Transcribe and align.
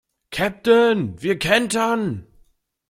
Käpt'n, 0.35 0.99
wir 1.21 1.37
kentern! 1.37 2.03